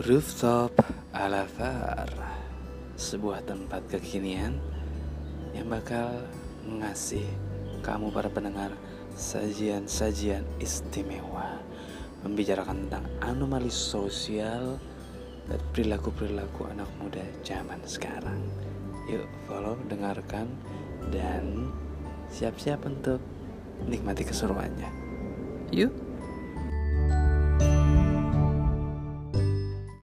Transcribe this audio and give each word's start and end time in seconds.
Rooftop 0.00 0.80
Alafar 1.12 2.08
Sebuah 2.96 3.44
tempat 3.44 3.84
kekinian 3.84 4.56
Yang 5.52 5.68
bakal 5.68 6.24
ngasih 6.64 7.28
kamu 7.84 8.08
para 8.08 8.32
pendengar 8.32 8.72
Sajian-sajian 9.12 10.48
istimewa. 10.56 11.60
Membicarakan 12.24 12.88
tentang 12.88 13.04
anomali 13.20 13.68
sosial 13.68 14.80
Dan 15.44 15.60
perilaku-perilaku 15.76 16.72
anak 16.72 16.88
muda 16.96 17.20
zaman 17.44 17.84
sekarang. 17.84 18.40
Yuk 19.04 19.28
follow, 19.44 19.76
dengarkan 19.92 20.48
Dan 21.12 21.68
siap-siap 22.32 22.88
untuk 22.88 23.20
nikmati 23.84 24.24
keseruannya. 24.24 24.88
Yuk! 25.76 26.09